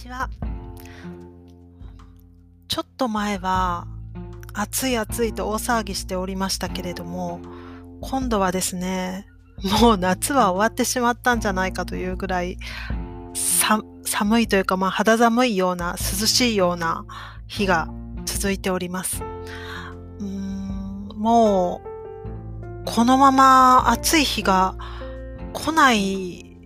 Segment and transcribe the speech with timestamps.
[0.00, 0.30] ちは。
[2.68, 3.86] ちょっと前は
[4.54, 7.40] 暑い暑いと大騒ぎしておりましたけれども、
[8.00, 9.26] 今度はですね、
[9.80, 12.56] もう夏は終わってしまったんじゃないかというぐらい
[13.34, 17.04] 寒いというか、まあ、肌寒いような涼しいような
[17.46, 17.88] 日が
[18.24, 19.22] 続いております。
[20.18, 24.74] うーんもうこのまま暑い日が
[25.52, 26.56] 来ない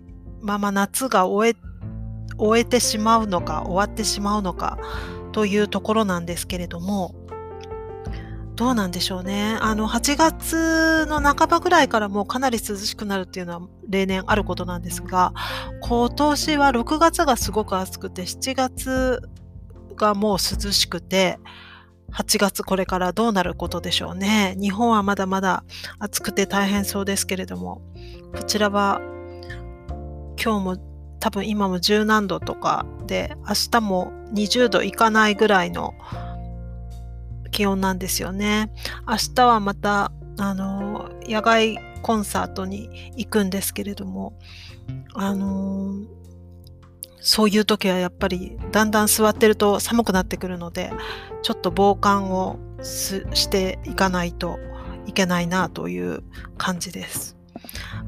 [0.41, 1.64] まま夏が終え
[2.37, 4.77] 終えてしまうのか終わってしまうのか
[5.31, 7.15] というところなんですけれども
[8.55, 9.57] どうなんでしょうね。
[9.59, 15.33] あの、8月の半ばぐらいからもうかなり涼しくなるっていうのは例年あることなんですが、
[15.81, 19.21] 今年は6月がすごく暑くて、7月
[19.97, 21.37] がもう涼しくて、
[22.13, 24.55] 8月これからどうなることでしょうね。
[24.57, 25.65] 日本はまだまだ
[25.99, 27.81] 暑くて大変そうですけれども、
[28.33, 29.01] こちらは
[30.41, 35.93] 今日も多分今も十何度とかで明日も20度いかないぐらいの
[37.51, 38.71] 気温なんですよね。
[39.07, 44.37] 明日はまたあの野外コンサートに行くんですけれども
[45.13, 45.93] あの
[47.19, 50.91] そういう時はやっぱりだんだん座ってると寒くなってくるので
[51.41, 54.59] ちょっと防寒をしていかないと
[55.07, 56.23] いけないなという
[56.57, 57.35] 感じです。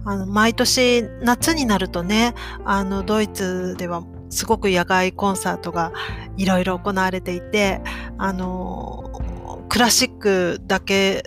[0.06, 2.34] あの毎年夏になるとね
[2.66, 5.92] あのドイツではすごく野外コンサートが
[6.38, 7.82] いろいろ行われていて
[8.18, 9.22] あの
[9.70, 11.24] クラシックだけ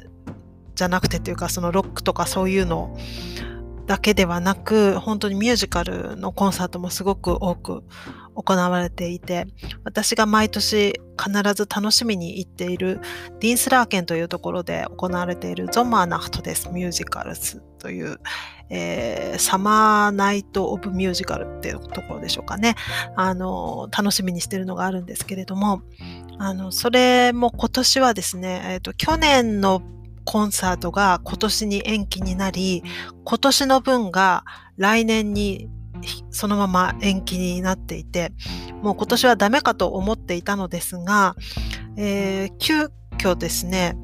[0.75, 2.99] じゃなくてというかそのロックとかそういうのを
[3.91, 7.83] だけではなく本当にミュージカルのコンサートもすごく多く
[8.37, 9.49] 行われていて
[9.83, 13.01] 私が毎年必ず楽しみに行っている
[13.41, 16.71] ディンスラーケンというところで行われているゾマーナフトです。
[16.71, 18.21] ミュージカルスという、
[18.69, 22.77] えー、サマーナイト・オブ・ミュージカルっていうところでしょうかね。
[23.17, 25.83] あの楽しみにしてるのがあるんですけれども
[26.39, 29.83] あのそれも今年はですね、えーと、去年の
[30.31, 32.85] コンサートが今年に延期になり
[33.25, 34.45] 今年の分が
[34.77, 35.69] 来年に
[36.31, 38.33] そのまま延期になっていて、
[38.81, 41.35] もう今年はダメかと思っていたのですが、
[41.97, 43.97] えー、急遽ですね、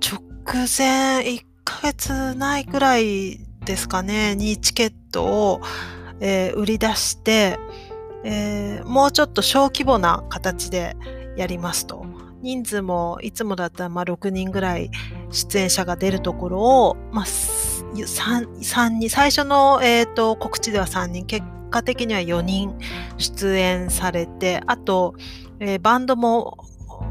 [0.00, 0.22] 直
[0.54, 5.60] 前1ヶ月ないくらいですかね、にチケットを、
[6.20, 7.58] えー、売り出して、
[8.24, 10.96] えー、もうちょっと小規模な形で
[11.36, 12.15] やりますと。
[12.42, 14.90] 人数もいつもだったらまあ6人ぐらい
[15.30, 22.76] 出演者が出るところを、まあ、3, 3人、最初の、えーと、告知では3人、結果的には4人
[23.18, 25.14] 出演されて、あと、
[25.60, 26.58] えー、バンドも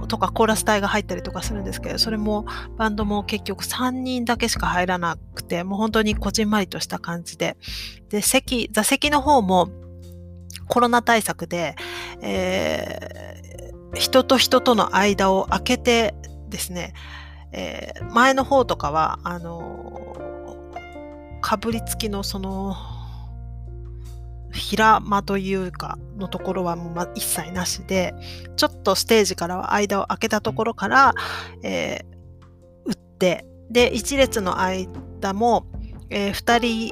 [0.08, 2.46] とかコーラス隊が入ったりとかするんですけど、それも
[2.78, 7.58] バンドも結局3人だけしか入らなくて、もう本当にこじんまりとした感じで。
[8.10, 9.70] で、席、座席の方も
[10.68, 11.76] コロナ対策で、
[12.22, 13.26] え
[13.94, 16.16] 人と人との間を空けて
[16.50, 16.94] ですね、
[17.52, 22.76] えー、前の方とかは、あのー、かぶりつきのその、
[24.56, 28.14] 平間というかのところはもう一切なしで、
[28.56, 31.14] ちょっとステージからは間を空けたところから、
[31.64, 35.66] えー、打って、で、一列の間も、
[36.10, 36.92] えー、二人、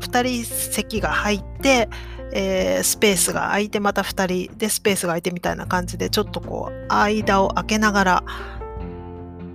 [0.00, 1.88] 二人席が入って、
[2.32, 8.24] えー、スペースが空いてまた2人でスペースが空いてみたいな感じでちょっとこう間を空けながら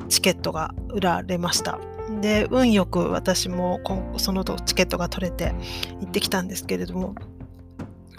[0.10, 1.80] チケットが売られました。
[2.22, 3.80] で運よく私も
[4.18, 5.56] そのチケットが取れて
[6.00, 7.16] 行ってきたんですけれども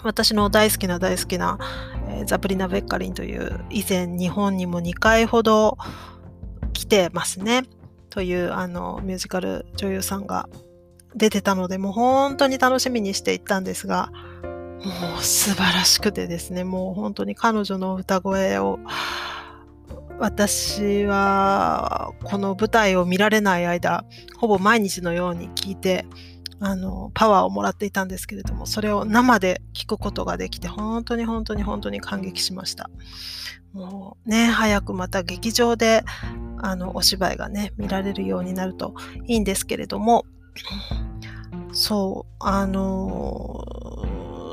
[0.03, 1.57] 私の大好きな大好きな、
[2.09, 5.77] えー、ザプリナ・ベッカリンという以前日本にも2回ほど
[6.73, 7.63] 来てますね。
[8.09, 10.47] というあのミュージカル女優さんが
[11.15, 14.11] 出てたのでもう本当に楽しみにして行ったんですが
[14.85, 18.79] もう素晴らしくてですね、もう本当に彼女の歌声を、
[20.19, 24.05] 私はこの舞台を見られない間、
[24.37, 26.05] ほぼ毎日のように聞いて、
[26.59, 32.89] あの、パワーをもらっていたんですけれども、それを生で聞くことができて、本当に本当に本当に感激しました。
[33.73, 36.03] もうね、早くまた劇場で、
[36.59, 38.93] あの、お芝居がね、見られるようになると
[39.25, 40.25] いいんですけれども、
[41.73, 43.61] そう、あの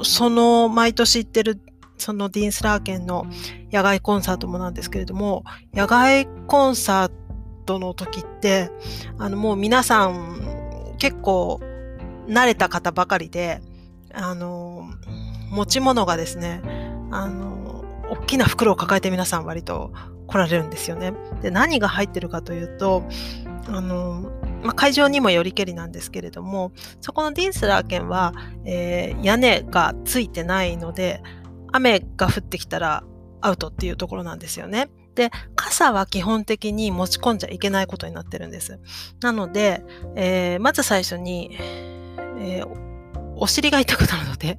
[0.04, 1.60] その毎年行ってる
[1.98, 3.26] そのディーンスラーケンの
[3.72, 8.70] 野外コンサートもなんですけれども、野外コンサートの時って、
[9.18, 11.60] あのもう皆さん結構
[12.26, 13.60] 慣れた方ばかりで、
[14.12, 14.90] あの、
[15.50, 16.60] 持ち物がですね、
[17.10, 19.92] あの、大きな袋を抱えて皆さん割と
[20.26, 21.12] 来られるんですよね。
[21.40, 23.04] で、何が入ってるかというと、
[23.68, 24.30] あの、
[24.62, 28.32] まあ、会場にもよりけりなんですけれども、そこのディンスラー県は、
[28.64, 31.22] えー、屋根がついてないので、
[31.72, 33.04] 雨が降ってきたら
[33.40, 34.90] アウトっていうところなんですよね。
[35.14, 38.78] で、傘は基本的に持ち込んじゃいけないことになってるんです。
[39.20, 39.82] なので、
[40.16, 41.50] えー、まず最初に、
[42.38, 42.92] えー
[43.42, 44.56] お尻が痛くなるので、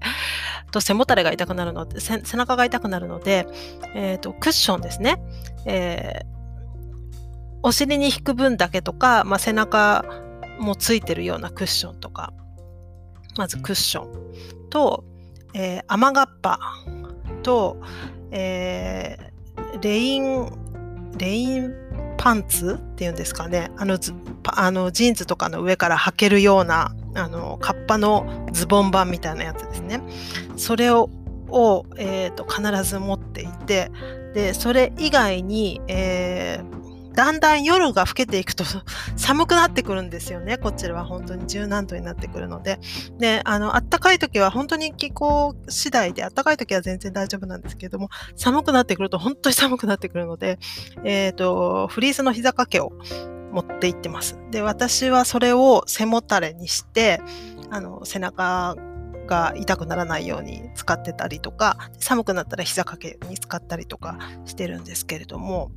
[0.71, 3.47] と背もたれが痛くなるので、背中が痛くなるので、
[3.95, 5.21] えーと、クッションですね。
[5.65, 6.42] えー、
[7.63, 10.05] お尻に引く分だけとか、まあ、背中
[10.59, 12.33] もついてるようなクッションとか、
[13.37, 15.05] まずクッションと、
[15.53, 16.59] えー、雨がっぱ
[17.41, 17.81] と、
[18.31, 20.51] えー、レイン、
[21.17, 21.73] レイン
[22.17, 23.71] パンツっていうんですかね。
[23.77, 23.97] あの、
[24.45, 30.01] あのジーンズとかの上から履けるような、あの、カッパのズボン版みたいなやつですね。
[30.57, 31.09] それを、
[31.49, 33.89] をえーと、必ず持っていて、
[34.33, 36.82] で、それ以外に、えー
[37.13, 38.63] だんだん夜が更けていくと
[39.15, 40.57] 寒くなってくるんですよね。
[40.57, 42.79] こちらは本当に十何度になってくるので。
[43.19, 50.59] で、あの、暖かい時は本当に気候次第で、暖かい時は全然大丈夫なんですけれども、寒くなってくると本当に 寒くなってくるので、
[51.03, 52.93] えっ、ー、と、フリースの膝掛けを
[53.51, 54.37] 持って行ってます。
[54.51, 57.21] で、私はそれを背もたれにして、
[57.69, 58.75] あの、背中
[59.27, 65.71] が痛くならないように使ってたりとか、寒くなったら膝掛けに使ったりとかしてるんですけれども、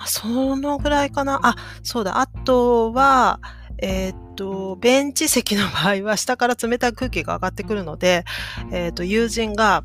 [0.00, 1.40] まあ、そのぐらいかな。
[1.42, 2.20] あ、そうだ。
[2.20, 3.38] あとは、
[3.82, 8.24] えっ、と、ベンチ席の場合は下から冷たい空気が上がってくるので、
[8.72, 9.84] えっ、と、友人が、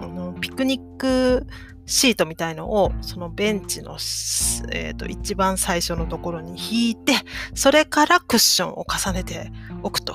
[0.00, 1.46] あの、ピクニック
[1.84, 3.98] シートみたいのを、そのベンチの、
[4.72, 7.12] えっ、と、一番最初のところに引いて、
[7.54, 9.52] それからクッションを重ねて
[9.82, 10.14] おくと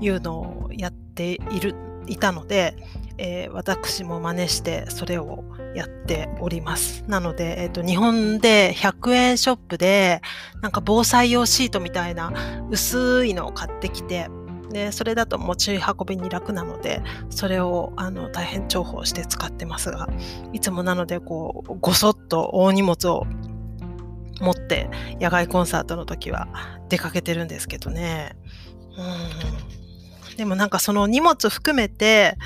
[0.00, 1.74] いうのをやっている、
[2.08, 2.76] いたので、
[3.18, 5.44] えー、私も真似してそれを
[5.74, 7.04] やっております。
[7.08, 10.22] なので、えっ、ー、と、日本で100円ショップで、
[10.62, 12.32] なんか防災用シートみたいな
[12.70, 14.28] 薄いのを買ってきて、
[14.70, 20.08] で、それだと持ち運びに楽なので、それをあの大変重宝して使ってますが、
[20.52, 23.26] いつもなのでこう、ごそっと大荷物を
[24.40, 24.88] 持って
[25.20, 26.48] 野外コンサートの時は
[26.88, 28.36] 出かけてるんですけどね。
[28.96, 29.77] うん。
[30.38, 32.38] でもなんかその荷物含めて、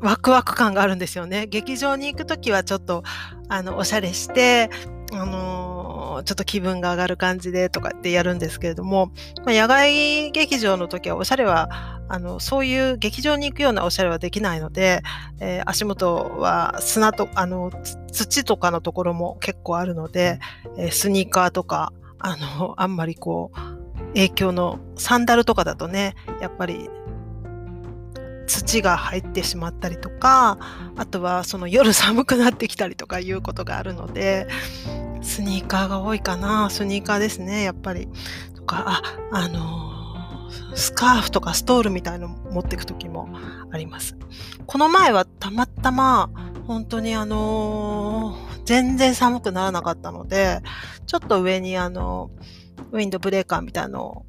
[0.00, 1.46] ワクワク感があるんですよね。
[1.46, 3.02] 劇場に行くときはちょっと、
[3.48, 4.68] あの、おしゃれして、
[5.10, 9.12] あのー、ちょっと気分が上がる感じでとかってやるんですけれども、
[9.46, 11.70] まあ、野外劇場の時はおしゃれは、
[12.10, 15.00] あの、そういう劇場に行くようなおしゃれはできないので、
[15.40, 17.72] えー、足元は砂と、あの、
[18.12, 20.38] 土とかのところも結構あるので、
[20.76, 23.83] えー、スニーカーとか、あの、あんまりこう、
[24.14, 26.88] 影響のサンダルとかだとね、やっぱり
[28.46, 30.58] 土が入ってしまったりとか、
[30.96, 34.46] あとはその夜寒くなってきたりとかいうことがあるので、
[35.22, 36.70] スニーカーが多いかな。
[36.70, 38.08] スニーカーですね、やっぱり。
[38.54, 39.02] とか、あ、
[39.32, 39.94] あの、
[40.74, 43.28] スカーフとかストールみたいの持っていく時も
[43.72, 44.16] あります。
[44.66, 46.30] この前はたまたま、
[46.66, 50.60] 本当にあのー、全然寒くならなかったので、
[51.06, 52.30] ちょっと上にあの、
[52.92, 54.26] ウィンドブレーカーみたいなのを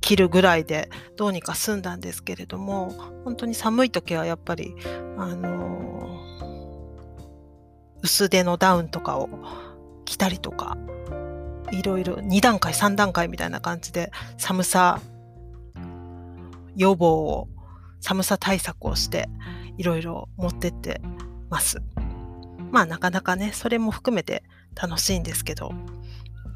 [0.00, 2.90] 切るぐらいでどうにか済んだんですけれども
[3.24, 4.74] 本当に寒い時はやっぱり
[5.16, 9.28] あのー、薄手のダウンとかを
[10.04, 10.78] 着たりとか
[11.72, 15.00] いろいろ2段階3段階みたいな感じで寒さ
[16.76, 17.48] 予防を
[18.00, 19.28] 寒さ対策をして
[19.76, 21.00] いろいろ持ってって
[21.50, 21.78] ます。
[22.70, 25.72] まあなかなかねそれも含めて楽しいんですけど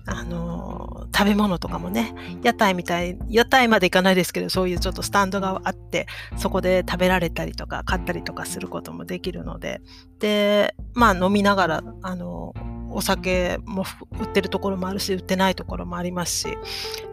[0.06, 6.06] あの食べ物とかもね、屋台みたい、屋台まで行かないですけど、そういうちょっとスタンドがあって、
[6.36, 9.80] そこで食べられたりとか、買ったりとかすることもできるので、
[10.18, 12.54] で、まあ飲みながら、あの
[12.90, 13.84] お酒も
[14.20, 16.58] 売ってるところもあるし、売ってないところもありますし、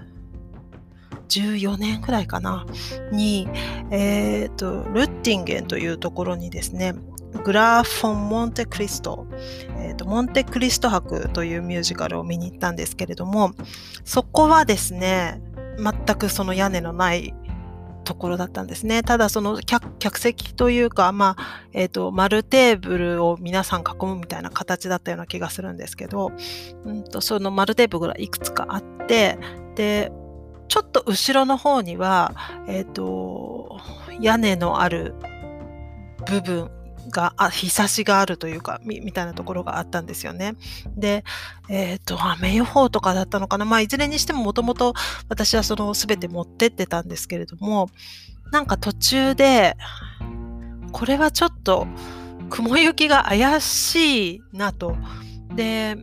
[1.25, 2.65] 14年くらいかな、
[3.12, 3.48] に、
[3.91, 6.94] えー、と、ルッティンゲンというところにですね、
[7.44, 9.27] グラーフォン・モンテクリスト、
[9.77, 13.51] えーと、モンテクリスト博というミュージカルを見に行ったんですけれども、
[14.03, 15.41] そこはですね、
[15.77, 17.34] 全くその屋根のない
[18.05, 19.03] ところだったんですね。
[19.03, 26.32] ただその客席というか、まあ、えっ、ー、と、丸テーブルを皆さん囲むみたいな形だったような気がするんですけど、
[26.86, 29.38] うんと、その丸テーブルがいくつかあって、
[29.75, 30.12] で、
[30.67, 32.34] ちょっと後ろの方には、
[32.67, 33.79] えっ、ー、と、
[34.19, 35.15] 屋根のある
[36.25, 36.72] 部分
[37.12, 40.55] が、あ、日差しがあるというか、み、みたいなところがあったんですよね。
[40.95, 41.24] で、
[41.69, 43.65] えっ、ー、と、雨予報とかだったのかな。
[43.65, 44.93] まあ、いずれにしてももともと
[45.29, 47.89] 私はその全て持ってってたんですけれども、
[48.51, 49.75] なんか途中で、
[50.91, 51.88] これはちょっと
[52.50, 54.95] 雲行きが怪しいなと。
[55.53, 55.98] で、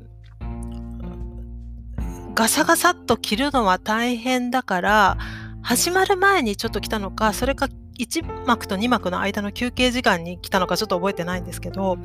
[2.34, 5.18] ガサガサっと着るのは大変だから、
[5.62, 11.98] 始まる前にちょっと来たのか、それか1幕と2幕の間の休憩時間に来たのかちょっと覚えてないんですけど、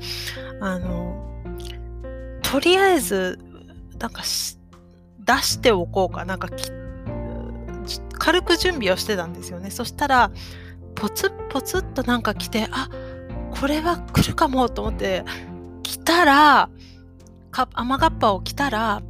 [0.62, 1.42] あの、
[2.44, 3.40] とりあえず、
[4.00, 6.50] なんか出しておこうか、なんか
[8.20, 9.72] 軽く準備をしてたんですよね。
[9.72, 10.32] そしたら、
[10.96, 12.90] ポツッポツッとなんか来て、あ、
[13.60, 15.24] これは来るかもと思って、
[15.84, 16.70] 来たら、
[17.74, 19.02] 雨がっぱを着たら、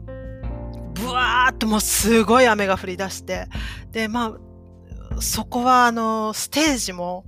[1.00, 3.48] ブワーっともうすごい雨が降り出して、
[3.92, 7.26] で、まあ、そこはあの、ステージも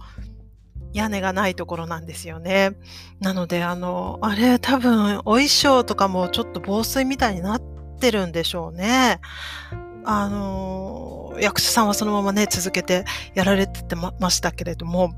[0.94, 2.72] 屋根がないところなんですよね。
[3.20, 7.62] なので、あの、あれ多分、お衣装とかもちょっと防水みたいになっ
[8.00, 9.20] てるんでしょうね。
[10.06, 15.14] あの、役者さんはそのままね、続けてやられててましたけれども、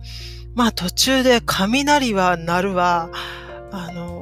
[0.55, 3.09] まあ途中で雷は鳴るわ、
[3.71, 4.20] あの、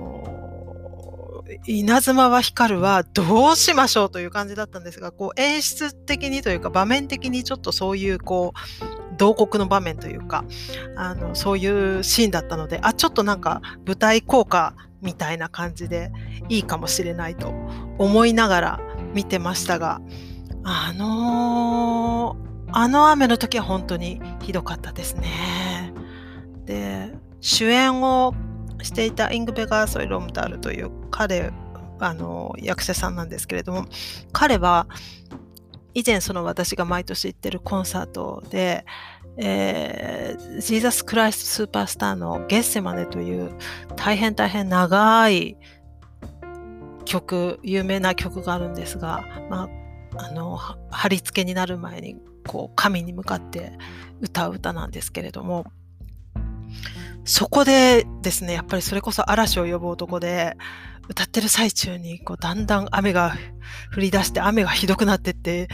[1.65, 10.45] 稲妻は光るはどうしましょうという感じだったんですが、こう演出的にというか場面的にちょっとそういうこう、同国の場面というか、
[10.95, 16.11] あの、そういうシーンだったので、あ、ちょっとなんか舞台効果みたいな感じで
[16.47, 17.49] いいかもしれないと
[17.97, 18.79] 思いながら
[19.13, 20.01] 見てましたが、
[20.63, 25.93] あのー、あの雨の時は本当にひどかったですね。
[26.65, 28.33] で、主演を
[28.83, 31.51] していたイングベガーソイ・ロムダールという彼、
[31.99, 33.85] あの、役者さんなんですけれども、
[34.31, 34.87] 彼は、
[35.93, 38.85] 以前その私が毎年行ってるコンサートで、
[39.37, 43.51] えー、ジーザス・クライスト・スーパースターのゲッセマネという
[43.95, 45.57] 大変大変長い
[47.05, 49.69] 曲、有名な曲があるんですが、ま
[50.15, 50.57] あ、あの、
[50.91, 52.17] 貼り付けになる前に、
[52.47, 53.73] こう、神に向かって
[54.21, 55.65] 歌う歌なんですけれども、
[57.29, 60.57] そこでですね、やっぱりそれこそ嵐を呼ぶ男で、
[61.09, 63.35] 歌ってる最中に、こう、だんだん雨が
[63.95, 65.67] 降り出して、雨がひどくなってって、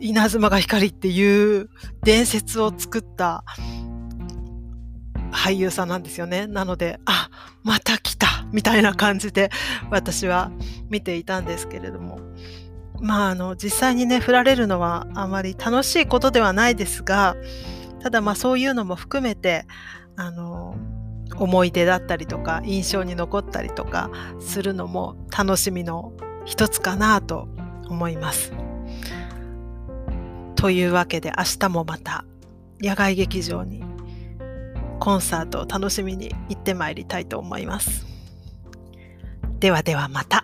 [0.00, 1.70] 稲妻が光っていう
[2.02, 3.44] 伝説を作った
[5.30, 6.48] 俳優さんなんですよね。
[6.48, 7.30] なので、あ、
[7.62, 9.50] また来たみたいな感じで
[9.88, 10.50] 私は
[10.88, 12.18] 見ていたんですけれども。
[13.00, 17.36] まあ、あの、実際にね、振られるのはあまり楽しいことではないですが、
[18.02, 19.66] ただまあそういうのも含めて、
[20.20, 20.76] あの
[21.36, 26.12] 思い出だったりとか印象に残ったりとかするのも楽しみの
[26.44, 27.48] 一つかなと
[27.88, 28.52] 思います。
[30.56, 32.26] というわけで明日もまた
[32.82, 33.82] 野外劇場に
[34.98, 38.04] コンサートを楽しみに行ってまいりたいと思います。
[39.58, 40.39] ではではまた。